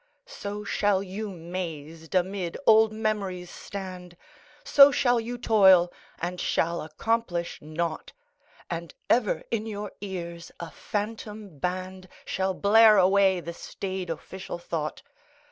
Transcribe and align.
So 0.25 0.63
shall 0.63 1.03
you 1.03 1.29
mazed 1.29 2.15
amid 2.15 2.57
old 2.65 2.91
memories 2.91 3.51
stand, 3.51 4.17
So 4.63 4.91
shall 4.91 5.19
you 5.19 5.37
toil, 5.37 5.93
and 6.17 6.41
shall 6.41 6.81
accomplish 6.81 7.59
naught. 7.61 8.11
And 8.67 8.95
ever 9.11 9.43
in 9.51 9.67
your 9.67 9.91
ears 10.01 10.51
a 10.59 10.71
phantom 10.71 11.59
Band 11.59 12.09
Shall 12.25 12.55
blare 12.55 12.97
away 12.97 13.41
the 13.41 13.53
staid 13.53 14.09
official 14.09 14.57
thought. 14.57 15.03